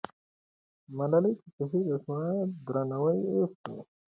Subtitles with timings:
[0.97, 2.21] ملالۍ چې شهیده سوه،
[2.65, 3.75] درناوی یې وسو.